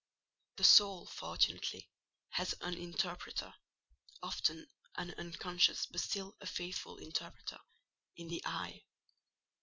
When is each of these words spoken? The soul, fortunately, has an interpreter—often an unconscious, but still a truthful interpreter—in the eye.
The 0.55 0.63
soul, 0.63 1.05
fortunately, 1.05 1.87
has 2.29 2.53
an 2.61 2.73
interpreter—often 2.73 4.67
an 4.95 5.13
unconscious, 5.19 5.85
but 5.85 6.01
still 6.01 6.35
a 6.41 6.47
truthful 6.47 6.97
interpreter—in 6.97 8.27
the 8.27 8.41
eye. 8.43 8.83